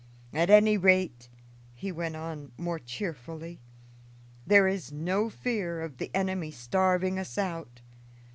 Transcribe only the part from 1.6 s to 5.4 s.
he went on more cheerfully, "there is no